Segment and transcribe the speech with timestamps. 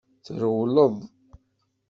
[0.25, 0.97] Trewled.